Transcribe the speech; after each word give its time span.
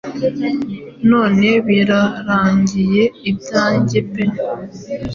none 1.09 1.47
birarangiye 1.67 3.03
ibyanjye 3.29 3.99
pe 4.11 4.23